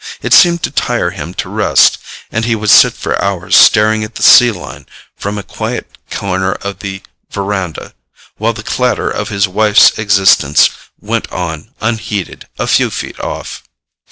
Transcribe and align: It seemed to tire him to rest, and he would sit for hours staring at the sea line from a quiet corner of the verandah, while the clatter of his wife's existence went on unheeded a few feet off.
It 0.23 0.33
seemed 0.33 0.63
to 0.63 0.71
tire 0.71 1.11
him 1.11 1.35
to 1.35 1.47
rest, 1.47 1.99
and 2.31 2.43
he 2.43 2.55
would 2.55 2.71
sit 2.71 2.93
for 2.95 3.23
hours 3.23 3.55
staring 3.55 4.03
at 4.03 4.15
the 4.15 4.23
sea 4.23 4.49
line 4.49 4.87
from 5.15 5.37
a 5.37 5.43
quiet 5.43 5.87
corner 6.09 6.53
of 6.53 6.79
the 6.79 7.03
verandah, 7.29 7.93
while 8.37 8.53
the 8.53 8.63
clatter 8.63 9.11
of 9.11 9.29
his 9.29 9.47
wife's 9.47 9.99
existence 9.99 10.71
went 10.99 11.31
on 11.31 11.75
unheeded 11.81 12.47
a 12.57 12.65
few 12.65 12.89
feet 12.89 13.19
off. 13.19 13.61